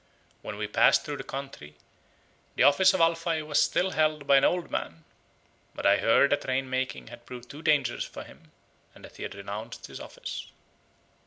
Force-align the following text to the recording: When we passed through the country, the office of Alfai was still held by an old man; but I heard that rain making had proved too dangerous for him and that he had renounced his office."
When 0.41 0.57
we 0.57 0.65
passed 0.67 1.05
through 1.05 1.17
the 1.17 1.23
country, 1.23 1.75
the 2.55 2.63
office 2.63 2.91
of 2.95 3.01
Alfai 3.01 3.43
was 3.45 3.61
still 3.61 3.91
held 3.91 4.25
by 4.25 4.37
an 4.37 4.43
old 4.43 4.71
man; 4.71 5.03
but 5.75 5.85
I 5.85 5.97
heard 5.97 6.31
that 6.31 6.47
rain 6.47 6.67
making 6.71 7.09
had 7.09 7.27
proved 7.27 7.51
too 7.51 7.61
dangerous 7.61 8.03
for 8.05 8.23
him 8.23 8.51
and 8.95 9.05
that 9.05 9.17
he 9.17 9.21
had 9.21 9.35
renounced 9.35 9.85
his 9.85 9.99
office." 9.99 10.47